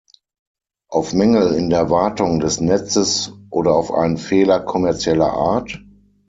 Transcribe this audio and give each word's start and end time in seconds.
Auf 0.89 1.13
Mängel 1.13 1.53
in 1.53 1.69
der 1.69 1.91
Wartung 1.91 2.39
des 2.39 2.59
Netzes 2.59 3.33
oder 3.51 3.75
auf 3.75 3.93
einen 3.93 4.17
Fehler 4.17 4.59
kommerzieller 4.59 5.31
Art? 5.31 5.79